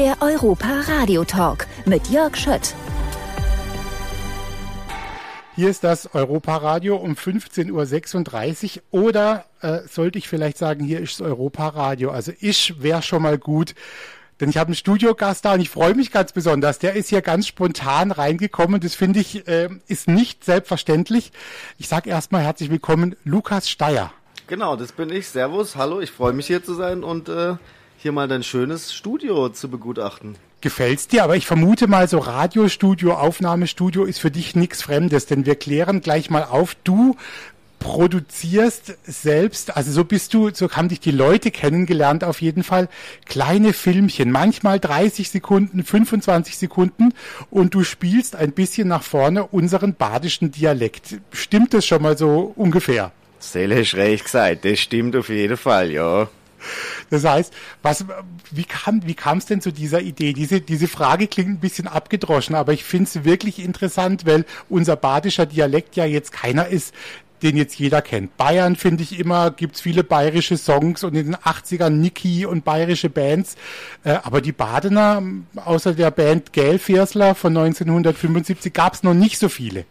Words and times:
Der 0.00 0.16
Europa 0.22 0.80
Radio 0.88 1.24
Talk 1.26 1.66
mit 1.84 2.08
Jörg 2.08 2.34
Schött. 2.34 2.74
Hier 5.54 5.68
ist 5.68 5.84
das 5.84 6.14
Europa-Radio 6.14 6.96
um 6.96 7.12
15.36 7.12 8.80
Uhr 8.92 9.02
oder 9.02 9.44
äh, 9.60 9.80
sollte 9.86 10.16
ich 10.16 10.26
vielleicht 10.26 10.56
sagen, 10.56 10.86
hier 10.86 11.00
ist 11.00 11.20
das 11.20 11.26
Europa-Radio. 11.26 12.12
Also 12.12 12.32
ich 12.40 12.82
wäre 12.82 13.02
schon 13.02 13.20
mal 13.20 13.36
gut, 13.36 13.74
denn 14.40 14.48
ich 14.48 14.56
habe 14.56 14.68
einen 14.68 14.74
Studiogast 14.74 15.44
da 15.44 15.52
und 15.52 15.60
ich 15.60 15.68
freue 15.68 15.94
mich 15.94 16.10
ganz 16.10 16.32
besonders. 16.32 16.78
Der 16.78 16.94
ist 16.94 17.10
hier 17.10 17.20
ganz 17.20 17.46
spontan 17.46 18.10
reingekommen. 18.10 18.80
Das 18.80 18.94
finde 18.94 19.20
ich 19.20 19.46
äh, 19.48 19.68
ist 19.86 20.08
nicht 20.08 20.46
selbstverständlich. 20.46 21.30
Ich 21.76 21.88
sage 21.88 22.08
erstmal 22.08 22.42
herzlich 22.42 22.70
willkommen, 22.70 23.16
Lukas 23.24 23.68
Steyer. 23.68 24.14
Genau, 24.46 24.76
das 24.76 24.92
bin 24.92 25.10
ich. 25.10 25.28
Servus, 25.28 25.76
hallo, 25.76 26.00
ich 26.00 26.10
freue 26.10 26.32
mich 26.32 26.46
hier 26.46 26.64
zu 26.64 26.72
sein 26.72 27.04
und 27.04 27.28
äh, 27.28 27.56
hier 28.02 28.12
mal 28.12 28.28
dein 28.28 28.42
schönes 28.42 28.94
Studio 28.94 29.50
zu 29.50 29.68
begutachten 29.68 30.36
gefällt's 30.62 31.08
dir, 31.08 31.24
aber 31.24 31.36
ich 31.36 31.46
vermute 31.46 31.86
mal, 31.86 32.08
so 32.08 32.18
Radiostudio, 32.18 33.14
Aufnahmestudio 33.14 34.04
ist 34.04 34.20
für 34.20 34.30
dich 34.30 34.54
nichts 34.54 34.82
Fremdes, 34.82 35.26
denn 35.26 35.46
wir 35.46 35.54
klären 35.54 36.00
gleich 36.00 36.28
mal 36.28 36.44
auf, 36.44 36.76
du 36.84 37.16
produzierst 37.78 38.98
selbst, 39.04 39.74
also 39.74 39.90
so 39.90 40.04
bist 40.04 40.34
du, 40.34 40.50
so 40.52 40.70
haben 40.72 40.88
dich 40.88 41.00
die 41.00 41.12
Leute 41.12 41.50
kennengelernt 41.50 42.24
auf 42.24 42.42
jeden 42.42 42.62
Fall, 42.62 42.88
kleine 43.24 43.72
Filmchen, 43.72 44.30
manchmal 44.30 44.78
30 44.78 45.30
Sekunden, 45.30 45.82
25 45.82 46.58
Sekunden 46.58 47.14
und 47.50 47.74
du 47.74 47.82
spielst 47.82 48.36
ein 48.36 48.52
bisschen 48.52 48.86
nach 48.88 49.02
vorne 49.02 49.46
unseren 49.46 49.94
badischen 49.94 50.50
Dialekt. 50.50 51.16
Stimmt 51.32 51.72
das 51.72 51.86
schon 51.86 52.02
mal 52.02 52.18
so 52.18 52.52
ungefähr? 52.54 53.12
Seelisch 53.38 53.94
recht 53.94 54.24
gesagt, 54.24 54.66
das 54.66 54.78
stimmt 54.78 55.16
auf 55.16 55.30
jeden 55.30 55.56
Fall, 55.56 55.90
ja. 55.90 56.28
Das 57.10 57.24
heißt, 57.24 57.52
was, 57.82 58.04
wie 58.50 58.64
kam, 58.64 59.06
wie 59.06 59.14
kam 59.14 59.38
es 59.38 59.46
denn 59.46 59.60
zu 59.60 59.72
dieser 59.72 60.00
Idee? 60.00 60.32
Diese, 60.32 60.60
diese 60.60 60.88
Frage 60.88 61.26
klingt 61.26 61.50
ein 61.50 61.60
bisschen 61.60 61.88
abgedroschen, 61.88 62.54
aber 62.54 62.72
ich 62.72 62.84
finde 62.84 63.04
es 63.04 63.24
wirklich 63.24 63.58
interessant, 63.58 64.26
weil 64.26 64.44
unser 64.68 64.96
badischer 64.96 65.46
Dialekt 65.46 65.96
ja 65.96 66.04
jetzt 66.04 66.32
keiner 66.32 66.68
ist, 66.68 66.94
den 67.42 67.56
jetzt 67.56 67.78
jeder 67.78 68.02
kennt. 68.02 68.36
Bayern 68.36 68.76
finde 68.76 69.02
ich 69.02 69.18
immer, 69.18 69.50
gibt's 69.50 69.80
viele 69.80 70.04
bayerische 70.04 70.56
Songs 70.56 71.04
und 71.04 71.14
in 71.14 71.26
den 71.26 71.36
80ern 71.36 71.90
Niki 71.90 72.46
und 72.46 72.64
bayerische 72.64 73.08
Bands. 73.08 73.56
Äh, 74.04 74.18
aber 74.22 74.40
die 74.40 74.52
Badener, 74.52 75.22
außer 75.56 75.94
der 75.94 76.10
Band 76.10 76.52
Gelfiersler 76.52 77.34
von 77.34 77.56
1975, 77.56 78.72
gab's 78.72 79.02
noch 79.02 79.14
nicht 79.14 79.38
so 79.38 79.48
viele. 79.48 79.84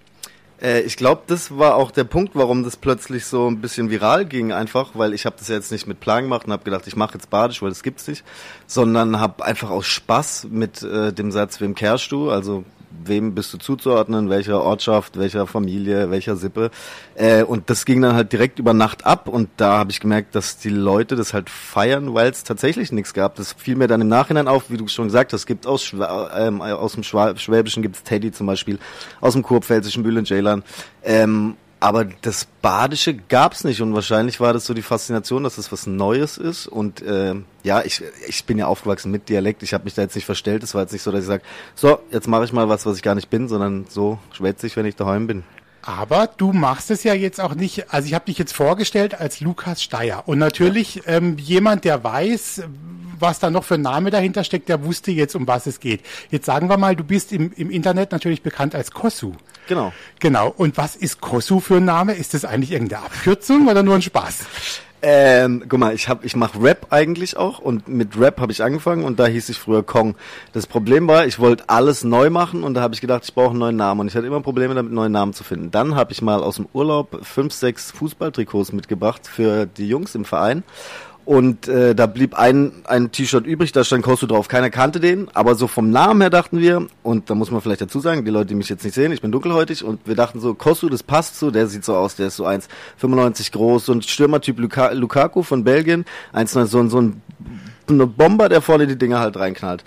Äh, 0.62 0.82
ich 0.82 0.98
glaube, 0.98 1.24
das 1.28 1.58
war 1.58 1.76
auch 1.76 1.92
der 1.92 2.04
Punkt, 2.04 2.36
warum 2.36 2.64
das 2.64 2.78
plötzlich 2.78 3.26
so 3.26 3.48
ein 3.48 3.62
bisschen 3.62 3.90
viral 3.90 4.26
ging, 4.26 4.52
einfach, 4.52 4.92
weil 4.94 5.14
ich 5.14 5.26
habe 5.26 5.36
das 5.38 5.48
jetzt 5.48 5.72
nicht 5.72 5.88
mit 5.88 6.00
Plan 6.00 6.24
gemacht 6.24 6.46
und 6.46 6.54
habe 6.54 6.64
gedacht, 6.64 6.88
ich 6.88 6.96
mache 6.96 7.16
jetzt 7.16 7.30
Badisch, 7.30 7.62
weil 7.62 7.70
das 7.70 7.84
gibt's 7.84 8.08
nicht, 8.08 8.24
sondern 8.68 9.20
habe 9.20 9.46
einfach 9.46 9.70
aus 9.70 9.88
Spaß 9.88 10.48
mit 10.50 10.82
äh, 10.84 11.14
dem 11.14 11.32
Satz, 11.32 11.62
wem 11.62 11.76
kehrst 11.76 12.12
du, 12.12 12.30
also 12.30 12.64
wem 13.06 13.36
bist 13.36 13.54
du 13.54 13.58
zuzuordnen, 13.58 14.30
welcher 14.30 14.62
Ortschaft, 14.62 15.18
welcher 15.18 15.48
Familie, 15.48 16.12
welcher 16.12 16.36
Sippe. 16.36 16.72
Äh, 17.16 17.44
und 17.44 17.70
das 17.70 17.86
ging 17.86 18.02
dann 18.02 18.16
halt 18.16 18.32
direkt 18.32 18.60
über 18.60 18.74
Nacht 18.74 19.06
ab 19.06 19.28
und 19.28 19.50
da 19.58 19.78
habe 19.78 19.92
ich 19.92 20.00
gemerkt, 20.00 20.36
dass 20.36 20.58
die 20.58 20.70
Leute 20.70 21.16
das 21.16 21.34
halt 21.34 21.50
feiern, 21.50 22.14
weil 22.14 22.30
es 22.30 22.44
tatsächlich 22.44 22.92
nichts 22.92 23.14
gab. 23.14 23.36
Das 23.36 23.54
fiel 23.54 23.76
mir 23.76 23.88
dann 23.88 24.02
im 24.02 24.08
Nachhinein 24.08 24.48
auf, 24.48 24.70
wie 24.70 24.78
du 24.78 24.88
schon 24.88 25.06
gesagt 25.06 25.34
hast, 25.34 25.46
gibt 25.46 25.68
aus, 25.68 25.94
ähm, 25.94 26.62
aus 26.62 26.94
dem 26.94 27.04
Schwäbischen 27.04 27.84
gibt's 27.84 28.04
Teddy 28.04 28.32
zum 28.32 28.48
Beispiel, 28.48 28.80
aus 29.22 29.34
dem 29.34 29.44
Kurpfälzischen 29.44 30.04
Bülent 30.04 30.28
Ceylan. 30.28 30.64
Ähm, 31.04 31.56
aber 31.80 32.06
das 32.06 32.46
Badische 32.62 33.14
gab's 33.14 33.64
nicht 33.64 33.82
und 33.82 33.94
wahrscheinlich 33.94 34.40
war 34.42 34.52
das 34.52 34.66
so 34.66 34.74
die 34.74 34.82
Faszination, 34.82 35.44
dass 35.44 35.58
es 35.58 35.72
was 35.72 35.88
Neues 35.88 36.38
ist. 36.38 36.68
Und 36.68 37.02
äh, 37.02 37.36
ja, 37.64 37.84
ich, 37.84 38.04
ich 38.28 38.44
bin 38.44 38.58
ja 38.58 38.68
aufgewachsen 38.68 39.12
mit 39.12 39.30
Dialekt. 39.30 39.64
Ich 39.64 39.74
habe 39.74 39.86
mich 39.86 39.94
da 39.94 40.02
jetzt 40.02 40.16
nicht 40.16 40.26
verstellt. 40.26 40.62
Es 40.64 40.74
war 40.74 40.82
jetzt 40.82 40.92
nicht 40.92 41.04
so, 41.04 41.12
dass 41.12 41.22
ich 41.22 41.28
sage, 41.28 41.44
so, 41.76 42.00
jetzt 42.12 42.28
mache 42.28 42.44
ich 42.44 42.52
mal 42.52 42.68
was, 42.68 42.86
was 42.86 42.98
ich 42.98 43.04
gar 43.04 43.16
nicht 43.16 43.30
bin, 43.30 43.48
sondern 43.48 43.86
so 43.88 44.20
schwätze 44.34 44.68
ich, 44.68 44.76
wenn 44.76 44.86
ich 44.86 44.98
daheim 44.98 45.28
bin. 45.28 45.44
Aber 45.82 46.28
du 46.28 46.52
machst 46.52 46.92
es 46.92 47.04
ja 47.04 47.14
jetzt 47.14 47.40
auch 47.40 47.56
nicht, 47.56 47.94
also 47.94 48.06
ich 48.08 48.14
habe 48.14 48.26
dich 48.26 48.38
jetzt 48.38 48.54
vorgestellt 48.54 49.20
als 49.20 49.40
Lukas 49.40 49.82
Steyer. 49.82 50.24
Und 50.28 50.38
natürlich 50.38 50.96
ja. 50.96 51.04
ähm, 51.08 51.38
jemand, 51.38 51.86
der 51.86 52.04
weiß, 52.04 52.64
was 53.22 53.40
da 53.40 53.50
noch 53.50 53.64
für 53.64 53.76
ein 53.76 53.82
Name 53.82 54.10
dahinter 54.10 54.44
steckt, 54.44 54.70
der 54.70 54.84
wusste 54.84 55.12
jetzt, 55.12 55.36
um 55.36 55.48
was 55.48 55.68
es 55.68 55.80
geht. 55.80 56.02
Jetzt 56.30 56.46
sagen 56.46 56.70
wir 56.70 56.78
mal, 56.78 56.96
du 56.96 57.04
bist 57.04 57.32
im, 57.32 57.52
im 57.56 57.70
Internet 57.70 58.12
natürlich 58.12 58.42
bekannt 58.42 58.76
als 58.76 58.92
Kosu. 58.92 59.34
Genau. 59.68 59.94
Genau. 60.20 60.54
Und 60.56 60.78
was 60.78 60.96
ist 60.96 61.22
Kosu 61.22 61.60
für 61.60 61.78
ein 61.78 61.86
Name? 61.86 62.14
Ist 62.14 62.34
das 62.34 62.46
eigentlich 62.46 62.72
irgendeine 62.72 63.06
Abkürzung 63.06 63.68
oder 63.68 63.84
nur 63.84 63.96
ein 63.96 64.02
Spaß? 64.02 64.46
Ähm, 65.02 65.64
guck 65.70 65.80
mal, 65.80 65.94
ich 65.94 66.10
hab, 66.10 66.26
ich 66.26 66.36
mache 66.36 66.62
Rap 66.62 66.88
eigentlich 66.90 67.38
auch 67.38 67.60
und 67.60 67.88
mit 67.88 68.20
Rap 68.20 68.42
habe 68.42 68.52
ich 68.52 68.62
angefangen 68.62 69.06
und 69.06 69.18
da 69.18 69.28
hieß 69.28 69.48
ich 69.48 69.58
früher 69.58 69.82
Kong. 69.82 70.16
Das 70.52 70.68
Problem 70.68 71.08
war, 71.08 71.26
ich 71.26 71.40
wollte 71.40 71.64
alles 71.68 72.04
neu 72.04 72.30
machen 72.30 72.64
und 72.64 72.74
da 72.74 72.82
habe 72.82 72.94
ich 72.94 73.00
gedacht, 73.00 73.24
ich 73.24 73.34
brauche 73.34 73.52
einen 73.52 73.60
neuen 73.60 73.78
Namen 73.78 74.02
und 74.02 74.08
ich 74.08 74.16
hatte 74.16 74.28
immer 74.28 74.42
Probleme 74.42 74.76
damit, 74.76 74.90
einen 74.90 74.96
neuen 74.96 75.14
Namen 75.14 75.34
zu 75.34 75.46
finden. 75.46 75.72
Dann 75.72 75.96
habe 75.96 76.12
ich 76.12 76.22
mal 76.22 76.44
aus 76.44 76.58
dem 76.58 76.68
Urlaub 76.74 77.22
fünf, 77.24 77.54
sechs 77.54 77.92
Fußballtrikots 77.92 78.74
mitgebracht 78.74 79.26
für 79.26 79.68
die 79.68 79.88
Jungs 79.88 80.16
im 80.16 80.26
Verein 80.26 80.64
und 81.30 81.68
äh, 81.68 81.94
da 81.94 82.08
blieb 82.08 82.34
ein, 82.34 82.72
ein 82.86 83.12
T-Shirt 83.12 83.46
übrig, 83.46 83.72
da 83.72 83.84
stand 83.84 84.04
Kosu 84.04 84.26
drauf. 84.26 84.48
Keiner 84.48 84.72
kannte 84.72 85.00
den, 85.00 85.28
aber 85.36 85.54
so 85.54 85.68
vom 85.68 85.92
Namen 85.92 86.22
her 86.22 86.32
dachten 86.32 86.58
wir, 86.58 86.88
und 87.04 87.30
da 87.30 87.36
muss 87.36 87.52
man 87.52 87.62
vielleicht 87.62 87.82
dazu 87.82 88.00
sagen, 88.00 88.26
die 88.26 88.32
Leute, 88.32 88.48
die 88.48 88.56
mich 88.56 88.68
jetzt 88.68 88.84
nicht 88.84 88.96
sehen, 88.96 89.12
ich 89.12 89.22
bin 89.22 89.32
dunkelhäutig, 89.32 89.84
und 89.84 90.00
wir 90.08 90.16
dachten 90.16 90.40
so, 90.40 90.56
Kosu, 90.56 90.90
das 90.90 91.04
passt 91.04 91.38
so, 91.38 91.52
der 91.52 91.68
sieht 91.68 91.86
so 91.86 91.96
aus, 91.96 92.16
der 92.16 92.30
ist 92.30 92.38
so 92.38 92.48
1,95 92.48 93.52
groß, 93.52 93.86
so 93.86 93.94
ein 93.94 94.02
Stürmertyp 94.02 94.58
Luka 94.58 94.90
Lukaku 94.90 95.44
von 95.44 95.64
Belgien, 95.64 96.04
1, 96.34 96.52
so, 96.52 96.66
so 96.66 97.00
ein, 97.00 97.22
ein 97.88 98.14
Bomber, 98.16 98.50
der 98.50 98.64
vorne 98.64 98.88
die 98.88 98.98
Dinger 98.98 99.20
halt 99.20 99.38
reinknallt. 99.38 99.84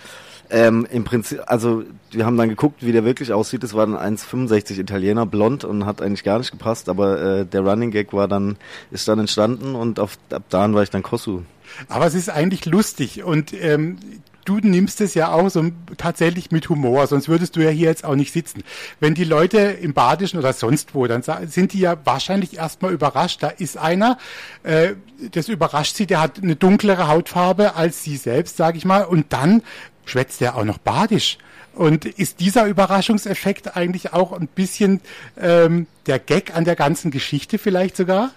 Ähm, 0.50 0.86
Im 0.91 1.04
Prinzip, 1.04 1.41
also 1.47 1.84
wir 2.10 2.26
haben 2.26 2.36
dann 2.36 2.48
geguckt, 2.48 2.84
wie 2.84 2.92
der 2.92 3.04
wirklich 3.04 3.32
aussieht. 3.32 3.64
Es 3.64 3.75
war 3.75 3.86
dann 3.86 3.97
1,65 3.97 4.78
Italiener, 4.78 5.26
blond 5.26 5.64
und 5.64 5.86
hat 5.86 6.03
eigentlich 6.03 6.25
gar 6.25 6.38
nicht 6.38 6.50
gepasst, 6.50 6.88
aber 6.88 7.20
äh, 7.20 7.47
der 7.47 7.62
Running 7.62 7.91
Gag 7.91 8.12
war 8.12 8.28
dann, 8.28 8.56
ist 8.91 9.08
dann 9.08 9.19
entstanden 9.19 9.75
und 9.75 9.98
auf, 9.98 10.19
ab 10.31 10.42
da 10.50 10.72
war 10.72 10.82
ich 10.82 10.91
dann 10.91 11.02
Kosu. 11.02 11.42
Aber 11.88 12.06
es 12.06 12.14
ist 12.14 12.28
eigentlich 12.28 12.66
lustig 12.66 13.22
und 13.25 13.54
ähm, 13.54 13.97
du 14.44 14.58
nimmst 14.58 15.00
es 15.00 15.14
ja 15.14 15.32
auch 15.32 15.48
so 15.48 15.70
tatsächlich 15.97 16.50
mit 16.50 16.69
Humor, 16.69 17.06
sonst 17.06 17.28
würdest 17.28 17.56
du 17.56 17.60
ja 17.60 17.70
hier 17.70 17.88
jetzt 17.88 18.04
auch 18.04 18.14
nicht 18.14 18.32
sitzen. 18.32 18.62
Wenn 19.00 19.14
die 19.14 19.25
Leute 19.25 19.58
im 19.58 19.94
Badischen 19.94 20.38
oder 20.38 20.52
sonst 20.52 20.94
wo, 20.94 21.06
dann 21.06 21.22
sind 21.47 21.72
die 21.72 21.81
ja 21.81 21.97
wahrscheinlich 22.04 22.56
erstmal 22.56 22.92
überrascht. 22.92 23.42
Da 23.42 23.48
ist 23.48 23.76
einer, 23.76 24.19
äh, 24.62 24.94
das 25.31 25.48
überrascht 25.48 25.97
sie, 25.97 26.06
der 26.06 26.20
hat 26.20 26.42
eine 26.42 26.56
dunklere 26.56 27.08
Hautfarbe 27.08 27.76
als 27.76 28.02
sie 28.02 28.16
selbst, 28.16 28.56
sage 28.56 28.78
ich 28.78 28.84
mal, 28.84 29.04
und 29.04 29.32
dann 29.32 29.62
schwätzt 30.04 30.42
er 30.42 30.56
auch 30.56 30.64
noch 30.64 30.78
Badisch. 30.78 31.38
Und 31.74 32.04
ist 32.04 32.40
dieser 32.40 32.66
Überraschungseffekt 32.66 33.76
eigentlich 33.76 34.12
auch 34.12 34.32
ein 34.32 34.46
bisschen 34.46 35.00
ähm, 35.40 35.86
der 36.06 36.18
Gag 36.18 36.54
an 36.54 36.64
der 36.64 36.76
ganzen 36.76 37.10
Geschichte 37.10 37.56
vielleicht 37.58 37.96
sogar? 37.96 38.30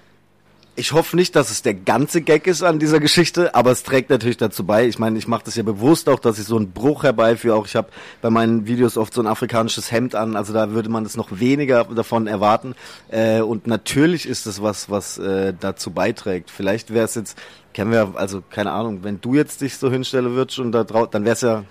Ich 0.77 0.91
hoffe 0.91 1.15
nicht, 1.15 1.37
dass 1.37 1.51
es 1.51 1.61
der 1.61 1.73
ganze 1.73 2.21
Gag 2.21 2.47
ist 2.47 2.61
an 2.61 2.79
dieser 2.79 2.99
Geschichte, 2.99 3.55
aber 3.55 3.71
es 3.71 3.83
trägt 3.83 4.09
natürlich 4.09 4.35
dazu 4.35 4.65
bei. 4.65 4.85
Ich 4.87 4.99
meine, 4.99 5.17
ich 5.17 5.25
mache 5.25 5.45
das 5.45 5.55
ja 5.55 5.63
bewusst 5.63 6.09
auch, 6.09 6.19
dass 6.19 6.37
ich 6.37 6.45
so 6.45 6.57
einen 6.57 6.71
Bruch 6.71 7.03
herbeiführe. 7.03 7.55
Auch 7.55 7.65
ich 7.65 7.77
habe 7.77 7.87
bei 8.21 8.29
meinen 8.29 8.67
Videos 8.67 8.97
oft 8.97 9.13
so 9.13 9.21
ein 9.21 9.27
afrikanisches 9.27 9.91
Hemd 9.93 10.15
an, 10.15 10.35
also 10.35 10.51
da 10.51 10.71
würde 10.71 10.89
man 10.89 11.05
es 11.05 11.15
noch 11.15 11.39
weniger 11.39 11.85
davon 11.85 12.27
erwarten. 12.27 12.75
Äh, 13.07 13.39
und 13.39 13.67
natürlich 13.67 14.27
ist 14.27 14.47
es 14.47 14.61
was, 14.61 14.89
was 14.89 15.17
äh, 15.17 15.53
dazu 15.57 15.91
beiträgt. 15.91 16.51
Vielleicht 16.51 16.93
wäre 16.93 17.05
es 17.05 17.15
jetzt, 17.15 17.37
kennen 17.73 17.91
wir, 17.91 18.13
also 18.15 18.43
keine 18.49 18.73
Ahnung, 18.73 18.99
wenn 19.03 19.21
du 19.21 19.33
jetzt 19.33 19.61
dich 19.61 19.77
so 19.77 19.89
hinstellen 19.89 20.35
würdest 20.35 20.59
und 20.59 20.73
da 20.73 20.83
drauf, 20.83 21.09
dann 21.09 21.23
wäre 21.23 21.35
es 21.35 21.41
ja 21.41 21.63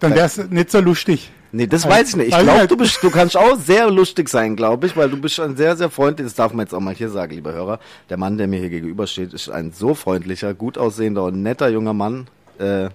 dann 0.00 0.14
wäre 0.14 0.26
es 0.26 0.36
nicht 0.36 0.70
so 0.70 0.80
lustig. 0.80 1.30
Nee, 1.52 1.66
das 1.66 1.84
also, 1.84 1.96
weiß 1.96 2.08
ich 2.10 2.16
nicht. 2.16 2.28
Ich 2.28 2.38
glaube, 2.38 2.66
du 2.68 2.76
bist, 2.76 3.02
du 3.02 3.10
kannst 3.10 3.36
auch 3.36 3.58
sehr 3.58 3.90
lustig 3.90 4.28
sein, 4.28 4.56
glaube 4.56 4.86
ich, 4.86 4.96
weil 4.96 5.10
du 5.10 5.20
bist 5.20 5.40
ein 5.40 5.56
sehr, 5.56 5.76
sehr 5.76 5.90
freundlich. 5.90 6.26
Das 6.26 6.34
darf 6.34 6.52
man 6.52 6.66
jetzt 6.66 6.74
auch 6.74 6.80
mal 6.80 6.94
hier 6.94 7.08
sagen, 7.08 7.34
lieber 7.34 7.52
Hörer. 7.52 7.80
Der 8.08 8.16
Mann, 8.16 8.38
der 8.38 8.46
mir 8.46 8.60
hier 8.60 8.70
gegenübersteht, 8.70 9.32
ist 9.32 9.50
ein 9.50 9.72
so 9.72 9.94
freundlicher, 9.94 10.54
gut 10.54 10.78
aussehender 10.78 11.24
und 11.24 11.42
netter 11.42 11.68
junger 11.68 11.94
Mann. 11.94 12.28
Äh, 12.58 12.90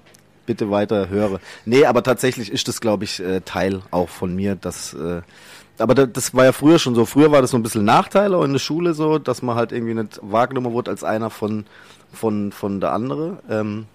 bitte 0.45 0.69
weiter 0.71 1.09
höre. 1.09 1.39
Nee, 1.65 1.85
aber 1.85 2.03
tatsächlich 2.03 2.51
ist 2.51 2.67
das, 2.67 2.79
glaube 2.79 3.03
ich, 3.03 3.19
äh, 3.19 3.41
Teil 3.41 3.81
auch 3.91 4.09
von 4.09 4.35
mir, 4.35 4.55
dass, 4.55 4.93
äh, 4.93 5.21
aber 5.77 5.95
das 5.95 6.33
war 6.33 6.45
ja 6.45 6.51
früher 6.51 6.79
schon 6.79 6.95
so. 6.95 7.05
Früher 7.05 7.31
war 7.31 7.41
das 7.41 7.51
so 7.51 7.57
ein 7.57 7.63
bisschen 7.63 7.83
Nachteil 7.83 8.33
auch 8.33 8.43
in 8.43 8.53
der 8.53 8.59
Schule 8.59 8.93
so, 8.93 9.17
dass 9.17 9.41
man 9.41 9.55
halt 9.55 9.71
irgendwie 9.71 9.95
nicht 9.95 10.19
wahrgenommen 10.21 10.71
wurde 10.71 10.91
als 10.91 11.03
einer 11.03 11.29
von, 11.29 11.65
von, 12.13 12.51
von 12.51 12.79
der 12.79 12.93
andere. 12.93 13.39
Ähm, 13.49 13.85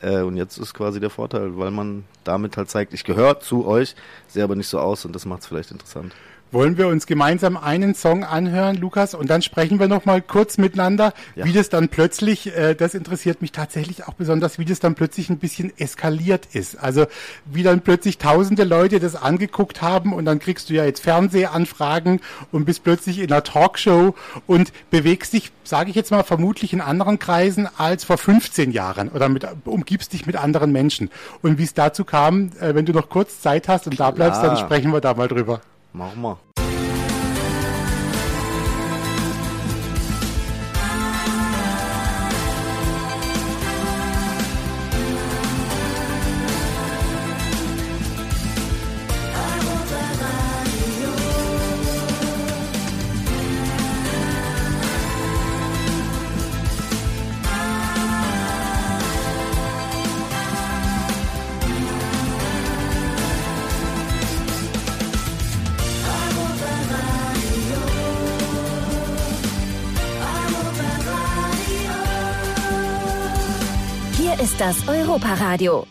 äh, 0.00 0.20
und 0.20 0.36
jetzt 0.36 0.58
ist 0.58 0.74
quasi 0.74 1.00
der 1.00 1.10
Vorteil, 1.10 1.56
weil 1.58 1.70
man 1.70 2.04
damit 2.24 2.56
halt 2.56 2.70
zeigt, 2.70 2.94
ich 2.94 3.04
gehöre 3.04 3.40
zu 3.40 3.66
euch, 3.66 3.94
sehe 4.28 4.44
aber 4.44 4.56
nicht 4.56 4.68
so 4.68 4.78
aus 4.78 5.04
und 5.04 5.14
das 5.14 5.24
macht 5.26 5.42
es 5.42 5.46
vielleicht 5.46 5.70
interessant. 5.70 6.14
Wollen 6.50 6.78
wir 6.78 6.88
uns 6.88 7.06
gemeinsam 7.06 7.56
einen 7.56 7.94
Song 7.94 8.24
anhören, 8.24 8.76
Lukas, 8.76 9.14
und 9.14 9.28
dann 9.28 9.42
sprechen 9.42 9.78
wir 9.78 9.88
noch 9.88 10.04
mal 10.04 10.22
kurz 10.22 10.58
miteinander, 10.58 11.12
ja. 11.36 11.44
wie 11.44 11.52
das 11.52 11.68
dann 11.68 11.88
plötzlich, 11.88 12.56
äh, 12.56 12.74
das 12.74 12.94
interessiert 12.94 13.42
mich 13.42 13.52
tatsächlich 13.52 14.06
auch 14.06 14.14
besonders, 14.14 14.58
wie 14.58 14.64
das 14.64 14.80
dann 14.80 14.94
plötzlich 14.94 15.30
ein 15.30 15.38
bisschen 15.38 15.72
eskaliert 15.78 16.48
ist. 16.52 16.82
Also 16.82 17.06
wie 17.44 17.62
dann 17.62 17.80
plötzlich 17.80 18.18
tausende 18.18 18.64
Leute 18.64 19.00
das 19.00 19.14
angeguckt 19.14 19.82
haben 19.82 20.12
und 20.12 20.24
dann 20.24 20.38
kriegst 20.38 20.70
du 20.70 20.74
ja 20.74 20.84
jetzt 20.84 21.02
Fernsehanfragen 21.02 22.20
und 22.52 22.64
bist 22.64 22.84
plötzlich 22.84 23.18
in 23.18 23.30
einer 23.30 23.42
Talkshow 23.42 24.14
und 24.46 24.72
bewegst 24.90 25.32
dich, 25.32 25.52
sage 25.64 25.90
ich 25.90 25.96
jetzt 25.96 26.10
mal, 26.10 26.22
vermutlich 26.22 26.72
in 26.72 26.80
anderen 26.80 27.18
Kreisen 27.18 27.68
als 27.76 28.04
vor 28.04 28.18
15 28.18 28.72
Jahren 28.72 29.08
oder 29.08 29.28
mit, 29.28 29.46
umgibst 29.64 30.12
dich 30.12 30.26
mit 30.26 30.36
anderen 30.36 30.72
Menschen. 30.72 31.10
Und 31.42 31.58
wie 31.58 31.64
es 31.64 31.74
dazu 31.74 32.04
kam, 32.04 32.50
äh, 32.60 32.74
wenn 32.74 32.86
du 32.86 32.92
noch 32.92 33.08
kurz 33.08 33.40
Zeit 33.40 33.68
hast 33.68 33.86
und 33.86 33.98
da 34.00 34.10
bleibst, 34.10 34.42
dann 34.42 34.56
sprechen 34.56 34.92
wir 34.92 35.00
da 35.00 35.14
mal 35.14 35.28
drüber. 35.28 35.60
Machen 35.92 36.47
ist 74.42 74.60
das 74.60 74.86
Europaradio. 74.86 75.84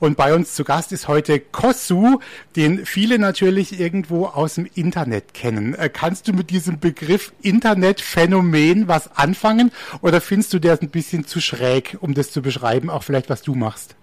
Und 0.00 0.16
bei 0.16 0.34
uns 0.34 0.54
zu 0.54 0.64
Gast 0.64 0.90
ist 0.90 1.06
heute 1.06 1.38
Kossu, 1.38 2.18
den 2.56 2.84
viele 2.86 3.20
natürlich 3.20 3.78
irgendwo 3.78 4.26
aus 4.26 4.56
dem 4.56 4.66
Internet 4.74 5.32
kennen. 5.32 5.74
Äh, 5.74 5.90
kannst 5.90 6.26
du 6.26 6.32
mit 6.32 6.50
diesem 6.50 6.80
Begriff 6.80 7.32
Internetphänomen 7.40 8.88
was 8.88 9.16
anfangen 9.16 9.70
oder 10.00 10.20
findest 10.20 10.52
du 10.52 10.58
der 10.58 10.76
ein 10.80 10.88
bisschen 10.88 11.24
zu 11.24 11.40
schräg, 11.40 11.96
um 12.00 12.14
das 12.14 12.32
zu 12.32 12.42
beschreiben, 12.42 12.90
auch 12.90 13.04
vielleicht 13.04 13.30
was 13.30 13.42
du 13.42 13.54
machst? 13.54 13.94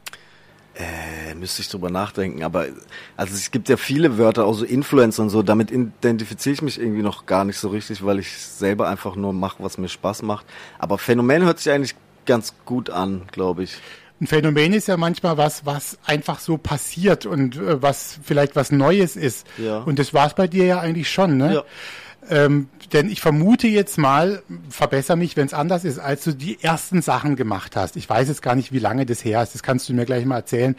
Äh, 0.76 1.36
müsste 1.36 1.62
ich 1.62 1.68
drüber 1.68 1.90
nachdenken, 1.90 2.44
aber 2.44 2.68
also 3.18 3.34
es 3.34 3.52
gibt 3.52 3.68
ja 3.68 3.76
viele 3.76 4.18
Wörter, 4.18 4.46
auch 4.46 4.54
so 4.54 4.64
Influencer 4.64 5.22
und 5.22 5.30
so, 5.30 5.44
damit 5.44 5.70
identifiziere 5.70 6.54
ich 6.54 6.62
mich 6.62 6.80
irgendwie 6.80 7.04
noch 7.04 7.26
gar 7.26 7.44
nicht 7.44 7.58
so 7.58 7.68
richtig, 7.68 8.06
weil 8.06 8.20
ich 8.20 8.38
selber 8.38 8.88
einfach 8.88 9.18
nur 9.18 9.34
mache, 9.34 9.62
was 9.62 9.78
mir 9.78 9.90
Spaß 9.90 10.22
macht. 10.22 10.46
Aber 10.80 10.98
Phänomen 10.98 11.44
hört 11.44 11.60
sich 11.60 11.74
eigentlich 11.74 11.96
ganz 12.26 12.54
gut 12.66 12.90
an, 12.90 13.24
glaube 13.32 13.64
ich. 13.64 13.78
Ein 14.22 14.28
Phänomen 14.28 14.74
ist 14.74 14.88
ja 14.88 14.98
manchmal 14.98 15.38
was, 15.38 15.66
was 15.66 15.98
einfach 16.06 16.40
so 16.40 16.58
passiert 16.58 17.26
und 17.26 17.56
äh, 17.56 17.82
was 17.82 18.20
vielleicht 18.24 18.56
was 18.56 18.72
Neues 18.72 19.16
ist. 19.16 19.48
Ja. 19.58 19.80
Und 19.80 19.98
das 19.98 20.14
war 20.14 20.28
es 20.28 20.36
bei 20.36 20.48
dir 20.48 20.66
ja 20.66 20.80
eigentlich 20.80 21.10
schon, 21.10 21.38
ne? 21.38 21.56
Ja. 21.56 21.64
Ähm, 22.30 22.70
denn 22.94 23.10
ich 23.10 23.20
vermute 23.20 23.68
jetzt 23.68 23.98
mal, 23.98 24.44
verbessere 24.70 25.18
mich, 25.18 25.38
wenn 25.38 25.48
es 25.48 25.56
anders 25.56 25.84
ist, 25.84 25.98
als 25.98 26.24
du 26.24 26.34
die 26.34 26.62
ersten 26.62 27.02
Sachen 27.02 27.36
gemacht 27.36 27.76
hast. 27.76 27.96
Ich 27.96 28.08
weiß 28.08 28.28
jetzt 28.28 28.44
gar 28.44 28.54
nicht, 28.54 28.72
wie 28.72 28.80
lange 28.80 29.08
das 29.08 29.26
her 29.26 29.42
ist. 29.42 29.56
Das 29.56 29.64
kannst 29.64 29.90
du 29.90 29.94
mir 29.94 30.06
gleich 30.06 30.26
mal 30.26 30.38
erzählen. 30.38 30.76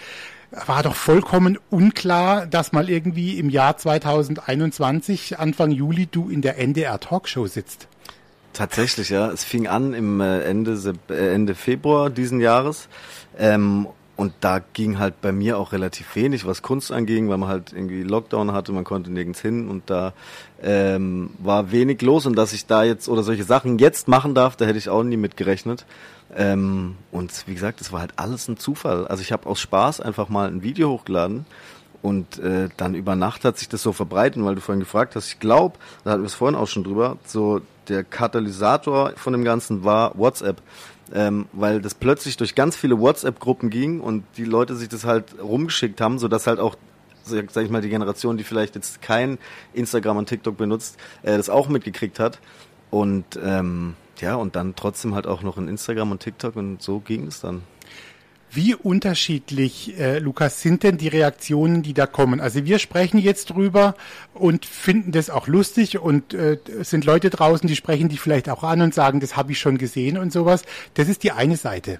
War 0.67 0.83
doch 0.85 0.95
vollkommen 0.95 1.59
unklar, 1.69 2.47
dass 2.47 2.73
mal 2.73 2.89
irgendwie 2.89 3.39
im 3.39 3.51
Jahr 3.51 3.77
2021, 3.77 5.39
Anfang 5.39 5.73
Juli, 5.73 6.07
du 6.07 6.29
in 6.29 6.43
der 6.43 6.59
NDR 6.59 7.01
Talkshow 7.01 7.47
sitzt. 7.47 7.89
Tatsächlich, 8.53 9.09
ja. 9.09 9.31
Es 9.31 9.45
fing 9.45 9.67
an 9.67 9.95
im 9.95 10.21
äh, 10.21 10.43
Ende, 10.43 10.95
äh, 11.09 11.35
Ende 11.35 11.55
Februar 11.55 12.11
diesen 12.11 12.41
Jahres. 12.41 12.89
Ähm, 13.39 13.87
und 14.15 14.35
da 14.41 14.61
ging 14.61 14.99
halt 14.99 15.21
bei 15.23 15.33
mir 15.33 15.59
auch 15.59 15.73
relativ 15.73 16.15
wenig, 16.15 16.47
was 16.47 16.63
Kunst 16.63 16.93
anging, 16.93 17.29
weil 17.29 17.39
man 17.39 17.49
halt 17.49 17.73
irgendwie 17.73 18.03
Lockdown 18.03 18.53
hatte, 18.53 18.71
man 18.73 18.85
konnte 18.85 19.11
nirgends 19.11 19.41
hin 19.41 19.69
und 19.69 19.89
da 19.89 20.13
ähm, 20.63 21.31
war 21.39 21.73
wenig 21.73 22.03
los 22.03 22.27
und 22.27 22.37
dass 22.37 22.53
ich 22.53 22.67
da 22.67 22.85
jetzt 22.85 23.09
oder 23.09 23.23
solche 23.23 23.45
Sachen 23.45 23.79
jetzt 23.79 24.09
machen 24.09 24.35
darf, 24.35 24.55
da 24.55 24.67
hätte 24.67 24.79
ich 24.79 24.91
auch 24.91 25.03
nie 25.03 25.17
mit 25.17 25.37
gerechnet. 25.39 25.87
Ähm, 26.37 26.97
und 27.11 27.33
wie 27.47 27.55
gesagt, 27.55 27.81
es 27.81 27.91
war 27.91 28.01
halt 28.01 28.13
alles 28.17 28.49
ein 28.49 28.59
Zufall. 28.59 29.07
Also 29.07 29.23
ich 29.23 29.33
habe 29.33 29.49
aus 29.49 29.61
Spaß 29.61 30.01
einfach 30.01 30.29
mal 30.29 30.47
ein 30.47 30.63
Video 30.63 30.91
hochgeladen 30.91 31.47
und 32.03 32.39
äh, 32.39 32.69
dann 32.77 32.95
über 32.95 33.17
Nacht 33.17 33.45
hat 33.45 33.59
sich 33.59 33.69
das 33.69 33.83
so 33.83 33.93
verbreitet, 33.93 34.45
weil 34.45 34.55
du 34.55 34.61
vorhin 34.61 34.81
gefragt 34.81 35.17
hast. 35.17 35.29
Ich 35.29 35.41
glaube, 35.41 35.79
da 36.05 36.11
hatten 36.11 36.23
wir 36.23 36.27
es 36.27 36.35
vorhin 36.35 36.57
auch 36.57 36.69
schon 36.69 36.85
drüber, 36.85 37.17
so 37.25 37.61
der 37.89 38.05
Katalysator 38.05 39.13
von 39.17 39.33
dem 39.33 39.45
Ganzen 39.45 39.85
war 39.85 40.17
WhatsApp. 40.19 40.63
Ähm, 41.15 41.47
weil 41.53 41.83
das 41.83 41.95
plötzlich 41.95 42.39
durch 42.39 42.55
ganz 42.55 42.75
viele 42.75 42.99
WhatsApp-Gruppen 42.99 43.69
ging 43.69 44.01
und 44.01 44.25
die 44.39 44.45
Leute 44.45 44.77
sich 44.77 44.89
das 44.89 45.05
halt 45.05 45.39
rumgeschickt 45.43 46.01
haben, 46.01 46.19
sodass 46.19 46.47
halt 46.47 46.59
auch 46.59 46.77
sag 47.25 47.57
ich 47.57 47.71
mal, 47.71 47.83
die 47.83 47.89
Generation, 47.89 48.37
die 48.37 48.45
vielleicht 48.45 48.75
jetzt 48.75 49.03
kein 49.03 49.39
Instagram 49.75 50.17
und 50.17 50.29
TikTok 50.29 50.57
benutzt, 50.57 50.99
äh, 51.23 51.37
das 51.37 51.51
auch 51.51 51.69
mitgekriegt 51.69 52.19
hat. 52.19 52.41
Und 52.91 53.39
ähm, 53.43 53.95
ja, 54.21 54.35
und 54.35 54.57
dann 54.57 54.75
trotzdem 54.77 55.15
halt 55.15 55.27
auch 55.27 55.43
noch 55.43 55.57
in 55.57 55.69
Instagram 55.69 56.13
und 56.13 56.21
TikTok 56.21 56.57
und 56.57 56.83
so 56.83 57.01
ging 57.01 57.27
es 57.27 57.41
dann. 57.41 57.63
Wie 58.55 58.75
unterschiedlich, 58.75 59.99
äh, 59.99 60.19
Lukas, 60.19 60.61
sind 60.61 60.83
denn 60.83 60.99
die 60.99 61.09
Reaktionen, 61.09 61.83
die 61.83 61.95
da 61.95 62.07
kommen? 62.07 62.39
Also 62.39 62.67
wir 62.67 62.79
sprechen 62.79 63.17
jetzt 63.17 63.49
drüber 63.49 63.95
und 64.35 64.67
finden 64.67 65.11
das 65.11 65.31
auch 65.31 65.47
lustig 65.47 65.99
und 65.99 66.35
äh, 66.35 66.59
sind 66.83 67.07
Leute 67.07 67.31
draußen, 67.31 67.67
die 67.67 67.77
sprechen 67.77 68.11
dich 68.11 68.21
vielleicht 68.21 68.51
auch 68.51 68.63
an 68.63 68.83
und 68.83 68.93
sagen, 68.93 69.21
das 69.21 69.37
habe 69.37 69.53
ich 69.53 69.59
schon 69.59 69.79
gesehen 69.79 70.19
und 70.19 70.35
sowas. 70.35 70.65
Das 70.93 71.09
ist 71.09 71.23
die 71.23 71.33
eine 71.33 71.57
Seite. 71.57 71.99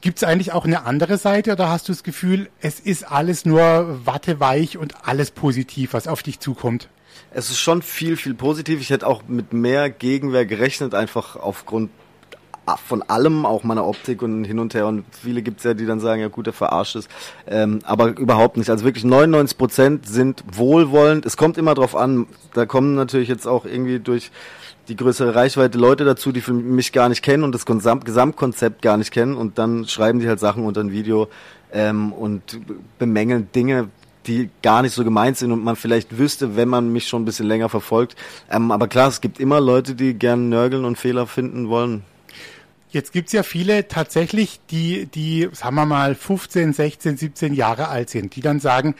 Gibt 0.00 0.18
es 0.18 0.24
eigentlich 0.24 0.52
auch 0.52 0.64
eine 0.64 0.84
andere 0.84 1.18
Seite 1.18 1.50
oder 1.50 1.68
hast 1.68 1.88
du 1.88 1.92
das 1.92 2.04
Gefühl, 2.04 2.48
es 2.60 2.78
ist 2.78 3.02
alles 3.10 3.44
nur 3.44 4.06
watteweich 4.06 4.78
und 4.78 5.08
alles 5.08 5.32
positiv, 5.32 5.94
was 5.94 6.06
auf 6.06 6.22
dich 6.22 6.38
zukommt? 6.38 6.88
Es 7.32 7.50
ist 7.50 7.58
schon 7.58 7.82
viel, 7.82 8.16
viel 8.16 8.34
positiv. 8.34 8.80
Ich 8.80 8.90
hätte 8.90 9.08
auch 9.08 9.24
mit 9.26 9.52
mehr 9.52 9.90
Gegenwehr 9.90 10.46
gerechnet, 10.46 10.94
einfach 10.94 11.34
aufgrund 11.34 11.90
von 12.84 13.02
allem, 13.02 13.44
auch 13.44 13.64
meiner 13.64 13.86
Optik 13.86 14.22
und 14.22 14.44
hin 14.44 14.58
und 14.58 14.74
her. 14.74 14.86
Und 14.86 15.04
viele 15.10 15.42
gibt's 15.42 15.64
ja, 15.64 15.74
die 15.74 15.86
dann 15.86 16.00
sagen, 16.00 16.20
ja 16.20 16.28
gut, 16.28 16.46
der 16.46 16.52
verarscht 16.52 16.96
ist. 16.96 17.10
Ähm, 17.46 17.80
aber 17.84 18.16
überhaupt 18.18 18.56
nicht. 18.56 18.70
Also 18.70 18.84
wirklich 18.84 19.04
99 19.04 19.58
Prozent 19.58 20.06
sind 20.06 20.44
wohlwollend. 20.52 21.26
Es 21.26 21.36
kommt 21.36 21.58
immer 21.58 21.74
drauf 21.74 21.96
an. 21.96 22.26
Da 22.54 22.66
kommen 22.66 22.94
natürlich 22.94 23.28
jetzt 23.28 23.46
auch 23.46 23.64
irgendwie 23.64 23.98
durch 23.98 24.30
die 24.88 24.96
größere 24.96 25.34
Reichweite 25.34 25.78
Leute 25.78 26.04
dazu, 26.04 26.32
die 26.32 26.42
mich 26.50 26.92
gar 26.92 27.08
nicht 27.08 27.22
kennen 27.22 27.44
und 27.44 27.54
das 27.54 27.66
Gesamtkonzept 27.66 28.82
gar 28.82 28.96
nicht 28.96 29.12
kennen. 29.12 29.36
Und 29.36 29.58
dann 29.58 29.86
schreiben 29.86 30.20
die 30.20 30.28
halt 30.28 30.40
Sachen 30.40 30.64
unter 30.64 30.80
ein 30.80 30.92
Video 30.92 31.28
ähm, 31.72 32.12
und 32.12 32.60
bemängeln 32.98 33.48
Dinge, 33.54 33.88
die 34.26 34.50
gar 34.62 34.82
nicht 34.82 34.92
so 34.94 35.04
gemeint 35.04 35.36
sind 35.36 35.52
und 35.52 35.64
man 35.64 35.76
vielleicht 35.76 36.16
wüsste, 36.16 36.56
wenn 36.56 36.68
man 36.68 36.92
mich 36.92 37.08
schon 37.08 37.22
ein 37.22 37.24
bisschen 37.24 37.46
länger 37.46 37.68
verfolgt. 37.68 38.16
Ähm, 38.50 38.70
aber 38.70 38.88
klar, 38.88 39.08
es 39.08 39.20
gibt 39.20 39.40
immer 39.40 39.60
Leute, 39.60 39.94
die 39.94 40.14
gern 40.14 40.48
nörgeln 40.48 40.84
und 40.84 40.96
Fehler 40.96 41.26
finden 41.26 41.68
wollen. 41.68 42.04
Jetzt 42.92 43.12
gibt's 43.12 43.32
ja 43.32 43.42
viele 43.42 43.88
tatsächlich, 43.88 44.60
die, 44.70 45.06
die, 45.06 45.48
sagen 45.52 45.76
wir 45.76 45.86
mal, 45.86 46.14
15, 46.14 46.74
16, 46.74 47.16
17 47.16 47.54
Jahre 47.54 47.88
alt 47.88 48.10
sind, 48.10 48.36
die 48.36 48.42
dann 48.42 48.60
sagen, 48.60 48.94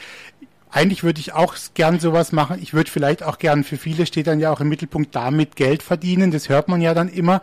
eigentlich 0.70 1.04
würde 1.04 1.20
ich 1.20 1.34
auch 1.34 1.54
gern 1.74 2.00
sowas 2.00 2.32
machen. 2.32 2.58
Ich 2.62 2.72
würde 2.72 2.90
vielleicht 2.90 3.22
auch 3.22 3.38
gern, 3.38 3.64
für 3.64 3.76
viele 3.76 4.06
steht 4.06 4.26
dann 4.26 4.40
ja 4.40 4.50
auch 4.50 4.60
im 4.60 4.70
Mittelpunkt 4.70 5.14
damit 5.14 5.56
Geld 5.56 5.82
verdienen. 5.82 6.30
Das 6.30 6.48
hört 6.48 6.68
man 6.68 6.80
ja 6.80 6.94
dann 6.94 7.10
immer. 7.10 7.42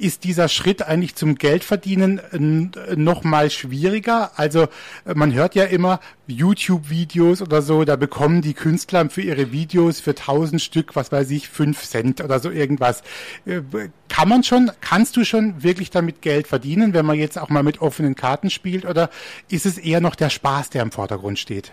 Ist 0.00 0.24
dieser 0.24 0.48
Schritt 0.48 0.80
eigentlich 0.80 1.14
zum 1.14 1.34
Geldverdienen 1.34 2.72
noch 2.96 3.22
mal 3.22 3.50
schwieriger? 3.50 4.32
Also 4.36 4.68
man 5.04 5.34
hört 5.34 5.54
ja 5.54 5.64
immer 5.64 6.00
YouTube-Videos 6.26 7.42
oder 7.42 7.60
so, 7.60 7.84
da 7.84 7.96
bekommen 7.96 8.40
die 8.40 8.54
Künstler 8.54 9.10
für 9.10 9.20
ihre 9.20 9.52
Videos 9.52 10.00
für 10.00 10.14
tausend 10.14 10.62
Stück, 10.62 10.96
was 10.96 11.12
weiß 11.12 11.30
ich, 11.30 11.50
fünf 11.50 11.82
Cent 11.82 12.22
oder 12.22 12.40
so 12.40 12.50
irgendwas. 12.50 13.02
Äh, 13.44 13.60
kann 14.08 14.28
man 14.30 14.42
schon, 14.42 14.70
kannst 14.80 15.18
du 15.18 15.24
schon 15.24 15.62
wirklich 15.62 15.90
damit 15.90 16.22
Geld 16.22 16.46
verdienen, 16.46 16.94
wenn 16.94 17.04
man 17.04 17.18
jetzt 17.18 17.38
auch 17.38 17.50
mal 17.50 17.62
mit 17.62 17.82
offenen 17.82 18.14
Karten 18.14 18.48
spielt 18.48 18.86
oder 18.86 19.10
ist 19.50 19.66
es 19.66 19.76
eher 19.76 20.00
noch 20.00 20.14
der 20.14 20.30
Spaß, 20.30 20.70
der 20.70 20.82
im 20.82 20.92
Vordergrund 20.92 21.38
steht? 21.38 21.72